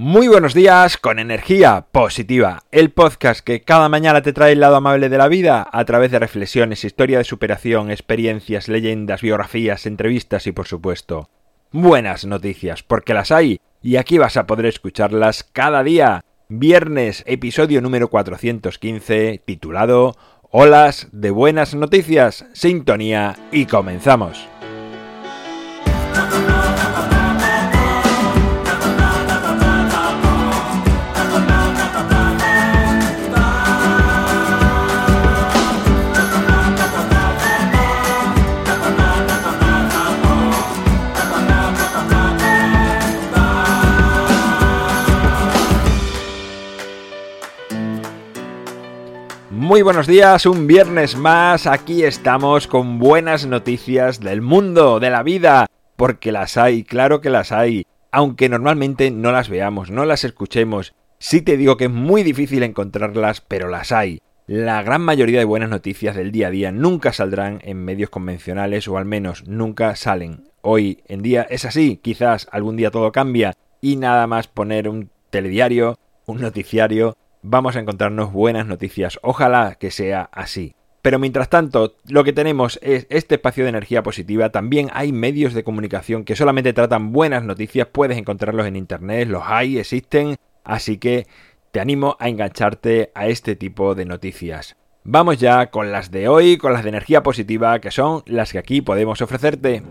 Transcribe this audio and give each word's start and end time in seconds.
Muy 0.00 0.28
buenos 0.28 0.54
días 0.54 0.96
con 0.96 1.18
energía 1.18 1.86
positiva, 1.90 2.62
el 2.70 2.92
podcast 2.92 3.40
que 3.40 3.62
cada 3.62 3.88
mañana 3.88 4.22
te 4.22 4.32
trae 4.32 4.52
el 4.52 4.60
lado 4.60 4.76
amable 4.76 5.08
de 5.08 5.18
la 5.18 5.26
vida 5.26 5.68
a 5.72 5.84
través 5.86 6.12
de 6.12 6.20
reflexiones, 6.20 6.84
historia 6.84 7.18
de 7.18 7.24
superación, 7.24 7.90
experiencias, 7.90 8.68
leyendas, 8.68 9.22
biografías, 9.22 9.86
entrevistas 9.86 10.46
y 10.46 10.52
por 10.52 10.68
supuesto 10.68 11.30
buenas 11.72 12.24
noticias, 12.24 12.84
porque 12.84 13.12
las 13.12 13.32
hay 13.32 13.60
y 13.82 13.96
aquí 13.96 14.18
vas 14.18 14.36
a 14.36 14.46
poder 14.46 14.66
escucharlas 14.66 15.42
cada 15.42 15.82
día. 15.82 16.24
Viernes, 16.48 17.24
episodio 17.26 17.80
número 17.80 18.06
415, 18.06 19.42
titulado 19.44 20.14
Olas 20.52 21.08
de 21.10 21.32
buenas 21.32 21.74
noticias, 21.74 22.46
sintonía 22.52 23.34
y 23.50 23.66
comenzamos. 23.66 24.48
Muy 49.68 49.82
buenos 49.82 50.06
días, 50.06 50.46
un 50.46 50.66
viernes 50.66 51.14
más, 51.14 51.66
aquí 51.66 52.02
estamos 52.02 52.66
con 52.66 52.98
buenas 52.98 53.44
noticias 53.44 54.18
del 54.18 54.40
mundo, 54.40 54.98
de 54.98 55.10
la 55.10 55.22
vida, 55.22 55.66
porque 55.94 56.32
las 56.32 56.56
hay, 56.56 56.84
claro 56.84 57.20
que 57.20 57.28
las 57.28 57.52
hay, 57.52 57.84
aunque 58.10 58.48
normalmente 58.48 59.10
no 59.10 59.30
las 59.30 59.50
veamos, 59.50 59.90
no 59.90 60.06
las 60.06 60.24
escuchemos. 60.24 60.94
Sí 61.18 61.42
te 61.42 61.58
digo 61.58 61.76
que 61.76 61.84
es 61.84 61.90
muy 61.90 62.22
difícil 62.22 62.62
encontrarlas, 62.62 63.42
pero 63.42 63.68
las 63.68 63.92
hay. 63.92 64.22
La 64.46 64.82
gran 64.82 65.02
mayoría 65.02 65.38
de 65.38 65.44
buenas 65.44 65.68
noticias 65.68 66.16
del 66.16 66.32
día 66.32 66.46
a 66.46 66.50
día 66.50 66.72
nunca 66.72 67.12
saldrán 67.12 67.60
en 67.62 67.84
medios 67.84 68.08
convencionales 68.08 68.88
o 68.88 68.96
al 68.96 69.04
menos 69.04 69.46
nunca 69.46 69.94
salen. 69.96 70.48
Hoy 70.62 71.02
en 71.08 71.20
día 71.20 71.42
es 71.42 71.66
así, 71.66 71.98
quizás 71.98 72.48
algún 72.52 72.76
día 72.76 72.90
todo 72.90 73.12
cambia 73.12 73.52
y 73.82 73.96
nada 73.96 74.26
más 74.26 74.48
poner 74.48 74.88
un 74.88 75.10
telediario, 75.28 75.98
un 76.24 76.40
noticiario 76.40 77.18
vamos 77.48 77.76
a 77.76 77.80
encontrarnos 77.80 78.32
buenas 78.32 78.66
noticias. 78.66 79.18
Ojalá 79.22 79.76
que 79.76 79.90
sea 79.90 80.28
así. 80.32 80.74
Pero 81.00 81.18
mientras 81.18 81.48
tanto, 81.48 81.94
lo 82.06 82.24
que 82.24 82.32
tenemos 82.32 82.78
es 82.82 83.06
este 83.08 83.36
espacio 83.36 83.64
de 83.64 83.70
energía 83.70 84.02
positiva. 84.02 84.50
También 84.50 84.90
hay 84.92 85.12
medios 85.12 85.54
de 85.54 85.64
comunicación 85.64 86.24
que 86.24 86.36
solamente 86.36 86.72
tratan 86.72 87.12
buenas 87.12 87.44
noticias. 87.44 87.88
Puedes 87.90 88.18
encontrarlos 88.18 88.66
en 88.66 88.76
internet, 88.76 89.28
los 89.28 89.42
hay, 89.46 89.78
existen. 89.78 90.36
Así 90.64 90.98
que 90.98 91.26
te 91.70 91.80
animo 91.80 92.16
a 92.18 92.28
engancharte 92.28 93.10
a 93.14 93.28
este 93.28 93.56
tipo 93.56 93.94
de 93.94 94.04
noticias. 94.04 94.76
Vamos 95.04 95.38
ya 95.38 95.70
con 95.70 95.90
las 95.90 96.10
de 96.10 96.28
hoy, 96.28 96.58
con 96.58 96.74
las 96.74 96.82
de 96.82 96.90
energía 96.90 97.22
positiva, 97.22 97.78
que 97.80 97.90
son 97.90 98.22
las 98.26 98.52
que 98.52 98.58
aquí 98.58 98.82
podemos 98.82 99.22
ofrecerte. 99.22 99.82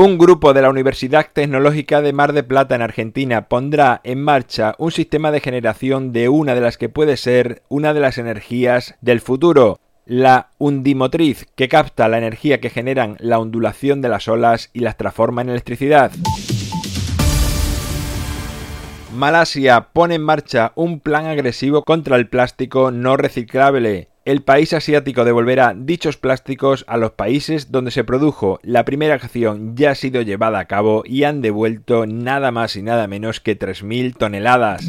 Un 0.00 0.16
grupo 0.16 0.54
de 0.54 0.62
la 0.62 0.70
Universidad 0.70 1.26
Tecnológica 1.32 2.00
de 2.02 2.12
Mar 2.12 2.32
de 2.32 2.44
Plata 2.44 2.76
en 2.76 2.82
Argentina 2.82 3.48
pondrá 3.48 4.00
en 4.04 4.22
marcha 4.22 4.76
un 4.78 4.92
sistema 4.92 5.32
de 5.32 5.40
generación 5.40 6.12
de 6.12 6.28
una 6.28 6.54
de 6.54 6.60
las 6.60 6.78
que 6.78 6.88
puede 6.88 7.16
ser 7.16 7.62
una 7.68 7.92
de 7.92 7.98
las 7.98 8.16
energías 8.16 8.94
del 9.00 9.20
futuro, 9.20 9.80
la 10.06 10.50
undimotriz, 10.58 11.48
que 11.56 11.68
capta 11.68 12.06
la 12.06 12.18
energía 12.18 12.60
que 12.60 12.70
generan 12.70 13.16
la 13.18 13.40
ondulación 13.40 14.00
de 14.00 14.08
las 14.08 14.28
olas 14.28 14.70
y 14.72 14.78
las 14.82 14.96
transforma 14.96 15.42
en 15.42 15.48
electricidad. 15.48 16.12
Malasia 19.12 19.88
pone 19.92 20.14
en 20.14 20.22
marcha 20.22 20.70
un 20.76 21.00
plan 21.00 21.26
agresivo 21.26 21.82
contra 21.82 22.14
el 22.14 22.28
plástico 22.28 22.92
no 22.92 23.16
reciclable 23.16 24.10
el 24.28 24.42
país 24.42 24.74
asiático 24.74 25.24
devolverá 25.24 25.72
dichos 25.74 26.18
plásticos 26.18 26.84
a 26.86 26.98
los 26.98 27.12
países 27.12 27.72
donde 27.72 27.90
se 27.90 28.04
produjo. 28.04 28.60
La 28.62 28.84
primera 28.84 29.14
acción 29.14 29.74
ya 29.74 29.92
ha 29.92 29.94
sido 29.94 30.20
llevada 30.20 30.58
a 30.58 30.66
cabo 30.66 31.02
y 31.06 31.24
han 31.24 31.40
devuelto 31.40 32.04
nada 32.04 32.50
más 32.50 32.76
y 32.76 32.82
nada 32.82 33.06
menos 33.06 33.40
que 33.40 33.58
3.000 33.58 34.18
toneladas. 34.18 34.86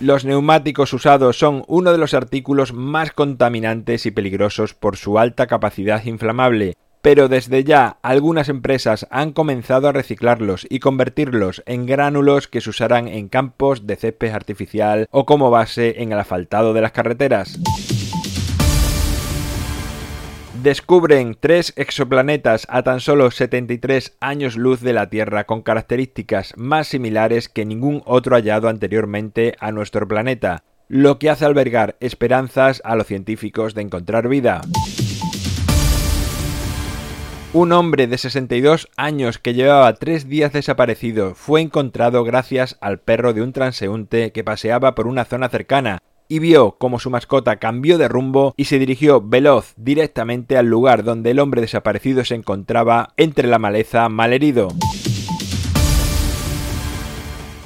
Los 0.00 0.24
neumáticos 0.24 0.92
usados 0.92 1.38
son 1.38 1.62
uno 1.68 1.92
de 1.92 1.98
los 1.98 2.12
artículos 2.12 2.72
más 2.72 3.12
contaminantes 3.12 4.04
y 4.06 4.10
peligrosos 4.10 4.74
por 4.74 4.96
su 4.96 5.20
alta 5.20 5.46
capacidad 5.46 6.04
inflamable 6.04 6.74
pero 7.02 7.28
desde 7.28 7.64
ya 7.64 7.98
algunas 8.02 8.48
empresas 8.48 9.06
han 9.10 9.32
comenzado 9.32 9.88
a 9.88 9.92
reciclarlos 9.92 10.66
y 10.70 10.78
convertirlos 10.78 11.62
en 11.66 11.84
gránulos 11.84 12.46
que 12.46 12.60
se 12.60 12.70
usarán 12.70 13.08
en 13.08 13.28
campos 13.28 13.86
de 13.86 13.96
césped 13.96 14.32
artificial 14.32 15.08
o 15.10 15.26
como 15.26 15.50
base 15.50 16.00
en 16.00 16.12
el 16.12 16.20
asfaltado 16.20 16.72
de 16.72 16.80
las 16.80 16.92
carreteras. 16.92 17.58
Descubren 20.62 21.36
tres 21.38 21.72
exoplanetas 21.74 22.68
a 22.70 22.84
tan 22.84 23.00
solo 23.00 23.32
73 23.32 24.16
años 24.20 24.56
luz 24.56 24.80
de 24.80 24.92
la 24.92 25.10
Tierra 25.10 25.42
con 25.42 25.62
características 25.62 26.54
más 26.56 26.86
similares 26.86 27.48
que 27.48 27.64
ningún 27.64 28.00
otro 28.06 28.36
hallado 28.36 28.68
anteriormente 28.68 29.56
a 29.58 29.72
nuestro 29.72 30.06
planeta, 30.06 30.62
lo 30.86 31.18
que 31.18 31.30
hace 31.30 31.46
albergar 31.46 31.96
esperanzas 31.98 32.80
a 32.84 32.94
los 32.94 33.08
científicos 33.08 33.74
de 33.74 33.82
encontrar 33.82 34.28
vida. 34.28 34.62
Un 37.54 37.72
hombre 37.72 38.06
de 38.06 38.16
62 38.16 38.88
años 38.96 39.36
que 39.36 39.52
llevaba 39.52 39.92
tres 39.96 40.26
días 40.26 40.54
desaparecido 40.54 41.34
fue 41.34 41.60
encontrado 41.60 42.24
gracias 42.24 42.78
al 42.80 42.98
perro 42.98 43.34
de 43.34 43.42
un 43.42 43.52
transeúnte 43.52 44.32
que 44.32 44.42
paseaba 44.42 44.94
por 44.94 45.06
una 45.06 45.26
zona 45.26 45.50
cercana 45.50 45.98
y 46.28 46.38
vio 46.38 46.76
cómo 46.78 46.98
su 46.98 47.10
mascota 47.10 47.56
cambió 47.56 47.98
de 47.98 48.08
rumbo 48.08 48.54
y 48.56 48.64
se 48.64 48.78
dirigió 48.78 49.20
veloz 49.20 49.74
directamente 49.76 50.56
al 50.56 50.68
lugar 50.68 51.04
donde 51.04 51.32
el 51.32 51.40
hombre 51.40 51.60
desaparecido 51.60 52.24
se 52.24 52.36
encontraba 52.36 53.12
entre 53.18 53.46
la 53.48 53.58
maleza 53.58 54.08
malherido. 54.08 54.68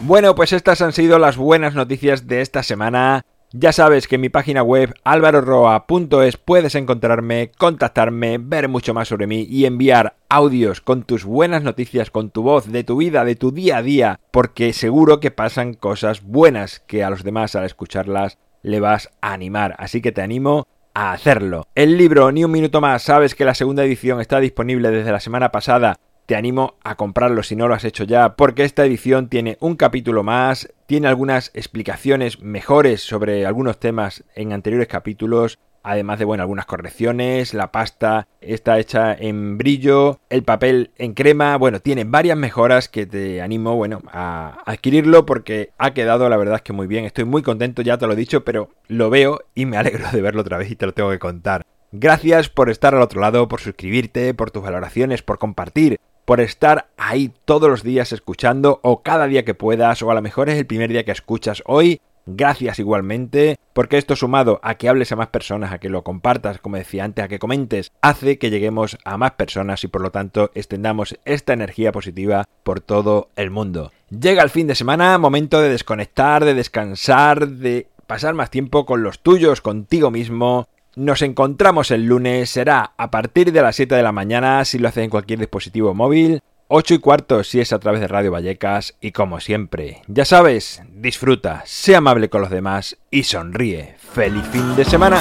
Bueno, 0.00 0.34
pues 0.34 0.52
estas 0.52 0.82
han 0.82 0.94
sido 0.94 1.20
las 1.20 1.36
buenas 1.36 1.74
noticias 1.74 2.26
de 2.26 2.40
esta 2.40 2.64
semana. 2.64 3.24
Ya 3.58 3.72
sabes 3.72 4.06
que 4.06 4.16
en 4.16 4.20
mi 4.20 4.28
página 4.28 4.62
web 4.62 4.92
alvaroroa.es 5.02 6.36
puedes 6.36 6.74
encontrarme, 6.74 7.52
contactarme, 7.56 8.36
ver 8.36 8.68
mucho 8.68 8.92
más 8.92 9.08
sobre 9.08 9.26
mí 9.26 9.46
y 9.48 9.64
enviar 9.64 10.16
audios 10.28 10.82
con 10.82 11.04
tus 11.04 11.24
buenas 11.24 11.62
noticias, 11.62 12.10
con 12.10 12.28
tu 12.28 12.42
voz, 12.42 12.70
de 12.70 12.84
tu 12.84 12.98
vida, 12.98 13.24
de 13.24 13.34
tu 13.34 13.52
día 13.52 13.78
a 13.78 13.82
día, 13.82 14.20
porque 14.30 14.74
seguro 14.74 15.20
que 15.20 15.30
pasan 15.30 15.72
cosas 15.72 16.22
buenas 16.22 16.80
que 16.80 17.02
a 17.02 17.08
los 17.08 17.24
demás 17.24 17.56
al 17.56 17.64
escucharlas 17.64 18.36
le 18.60 18.78
vas 18.78 19.08
a 19.22 19.32
animar. 19.32 19.74
Así 19.78 20.02
que 20.02 20.12
te 20.12 20.20
animo 20.20 20.66
a 20.92 21.12
hacerlo. 21.12 21.66
El 21.74 21.96
libro 21.96 22.30
Ni 22.32 22.44
un 22.44 22.50
minuto 22.50 22.82
más, 22.82 23.04
sabes 23.04 23.34
que 23.34 23.46
la 23.46 23.54
segunda 23.54 23.84
edición 23.84 24.20
está 24.20 24.38
disponible 24.38 24.90
desde 24.90 25.12
la 25.12 25.20
semana 25.20 25.50
pasada 25.50 25.96
te 26.26 26.36
animo 26.36 26.74
a 26.82 26.96
comprarlo 26.96 27.42
si 27.42 27.56
no 27.56 27.68
lo 27.68 27.74
has 27.74 27.84
hecho 27.84 28.04
ya, 28.04 28.34
porque 28.36 28.64
esta 28.64 28.84
edición 28.84 29.28
tiene 29.28 29.56
un 29.60 29.76
capítulo 29.76 30.22
más, 30.22 30.72
tiene 30.86 31.08
algunas 31.08 31.50
explicaciones 31.54 32.40
mejores 32.40 33.00
sobre 33.00 33.46
algunos 33.46 33.78
temas 33.78 34.24
en 34.34 34.52
anteriores 34.52 34.88
capítulos, 34.88 35.58
además 35.84 36.18
de 36.18 36.24
bueno, 36.24 36.42
algunas 36.42 36.66
correcciones, 36.66 37.54
la 37.54 37.70
pasta 37.70 38.26
está 38.40 38.80
hecha 38.80 39.14
en 39.14 39.56
brillo, 39.56 40.18
el 40.30 40.42
papel 40.42 40.90
en 40.98 41.14
crema, 41.14 41.56
bueno, 41.56 41.78
tiene 41.78 42.02
varias 42.02 42.36
mejoras 42.36 42.88
que 42.88 43.06
te 43.06 43.40
animo, 43.40 43.76
bueno, 43.76 44.02
a 44.08 44.62
adquirirlo 44.66 45.24
porque 45.26 45.70
ha 45.78 45.94
quedado 45.94 46.28
la 46.28 46.36
verdad 46.36 46.56
es 46.56 46.62
que 46.62 46.72
muy 46.72 46.88
bien, 46.88 47.04
estoy 47.04 47.24
muy 47.24 47.42
contento, 47.42 47.82
ya 47.82 47.98
te 47.98 48.06
lo 48.08 48.14
he 48.14 48.16
dicho, 48.16 48.44
pero 48.44 48.70
lo 48.88 49.10
veo 49.10 49.42
y 49.54 49.64
me 49.64 49.76
alegro 49.76 50.06
de 50.12 50.20
verlo 50.20 50.40
otra 50.40 50.58
vez 50.58 50.70
y 50.72 50.76
te 50.76 50.86
lo 50.86 50.92
tengo 50.92 51.10
que 51.10 51.20
contar. 51.20 51.64
Gracias 51.92 52.48
por 52.48 52.68
estar 52.68 52.94
al 52.94 53.02
otro 53.02 53.20
lado, 53.20 53.46
por 53.46 53.60
suscribirte, 53.60 54.34
por 54.34 54.50
tus 54.50 54.64
valoraciones, 54.64 55.22
por 55.22 55.38
compartir 55.38 56.00
por 56.26 56.40
estar 56.40 56.88
ahí 56.98 57.32
todos 57.44 57.70
los 57.70 57.82
días 57.82 58.12
escuchando 58.12 58.80
o 58.82 59.02
cada 59.02 59.28
día 59.28 59.44
que 59.44 59.54
puedas 59.54 60.02
o 60.02 60.10
a 60.10 60.14
lo 60.14 60.20
mejor 60.20 60.50
es 60.50 60.58
el 60.58 60.66
primer 60.66 60.90
día 60.90 61.04
que 61.04 61.12
escuchas 61.12 61.62
hoy. 61.64 62.00
Gracias 62.28 62.80
igualmente, 62.80 63.56
porque 63.72 63.98
esto 63.98 64.16
sumado 64.16 64.58
a 64.64 64.74
que 64.74 64.88
hables 64.88 65.12
a 65.12 65.16
más 65.16 65.28
personas, 65.28 65.72
a 65.72 65.78
que 65.78 65.88
lo 65.88 66.02
compartas, 66.02 66.58
como 66.58 66.76
decía 66.76 67.04
antes, 67.04 67.24
a 67.24 67.28
que 67.28 67.38
comentes, 67.38 67.92
hace 68.02 68.38
que 68.38 68.50
lleguemos 68.50 68.98
a 69.04 69.16
más 69.16 69.32
personas 69.32 69.84
y 69.84 69.86
por 69.86 70.02
lo 70.02 70.10
tanto 70.10 70.50
extendamos 70.56 71.16
esta 71.24 71.52
energía 71.52 71.92
positiva 71.92 72.44
por 72.64 72.80
todo 72.80 73.30
el 73.36 73.52
mundo. 73.52 73.92
Llega 74.10 74.42
el 74.42 74.50
fin 74.50 74.66
de 74.66 74.74
semana, 74.74 75.18
momento 75.18 75.60
de 75.60 75.68
desconectar, 75.68 76.44
de 76.44 76.54
descansar, 76.54 77.46
de 77.46 77.86
pasar 78.08 78.34
más 78.34 78.50
tiempo 78.50 78.86
con 78.86 79.04
los 79.04 79.20
tuyos, 79.20 79.60
contigo 79.60 80.10
mismo, 80.10 80.66
nos 80.96 81.22
encontramos 81.22 81.90
el 81.90 82.06
lunes, 82.06 82.50
será 82.50 82.94
a 82.96 83.10
partir 83.10 83.52
de 83.52 83.62
las 83.62 83.76
7 83.76 83.94
de 83.94 84.02
la 84.02 84.12
mañana 84.12 84.64
si 84.64 84.78
lo 84.78 84.88
haces 84.88 85.04
en 85.04 85.10
cualquier 85.10 85.38
dispositivo 85.38 85.94
móvil, 85.94 86.40
8 86.68 86.94
y 86.94 86.98
cuarto 86.98 87.44
si 87.44 87.60
es 87.60 87.72
a 87.72 87.78
través 87.78 88.00
de 88.00 88.08
Radio 88.08 88.32
Vallecas 88.32 88.96
y 89.00 89.12
como 89.12 89.38
siempre, 89.38 90.02
ya 90.08 90.24
sabes, 90.24 90.82
disfruta, 90.90 91.62
sea 91.66 91.98
amable 91.98 92.28
con 92.28 92.40
los 92.40 92.50
demás 92.50 92.96
y 93.10 93.22
sonríe. 93.22 93.94
¡Feliz 93.98 94.44
fin 94.50 94.74
de 94.74 94.84
semana! 94.84 95.18